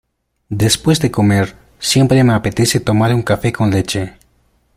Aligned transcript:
Después 0.49 0.99
de 0.99 1.11
comer 1.11 1.55
siempre 1.77 2.23
me 2.23 2.33
apetece 2.33 2.79
tomarme 2.79 3.13
un 3.17 3.21
café 3.21 3.53
con 3.53 3.69
leche. 3.69 4.15